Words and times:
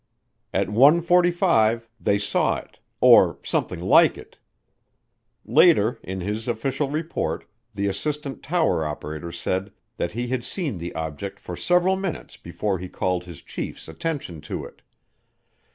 At 0.51 0.71
one 0.71 0.99
forty 1.03 1.29
five 1.29 1.87
they 1.99 2.17
saw 2.17 2.57
it, 2.57 2.79
or 3.01 3.37
something 3.43 3.79
like 3.79 4.17
it. 4.17 4.39
Later, 5.45 5.99
in 6.01 6.21
his 6.21 6.47
official 6.47 6.89
report, 6.89 7.45
the 7.75 7.85
assistant 7.87 8.41
tower 8.41 8.83
operator 8.83 9.31
said 9.31 9.71
that 9.97 10.13
he 10.13 10.29
had 10.29 10.43
seen 10.43 10.79
the 10.79 10.95
object 10.95 11.39
for 11.39 11.55
several 11.55 11.97
minutes 11.97 12.35
before 12.35 12.79
he 12.79 12.89
called 12.89 13.25
his 13.25 13.43
chiefs 13.43 13.87
attention 13.87 14.41
to 14.41 14.65
it. 14.65 14.81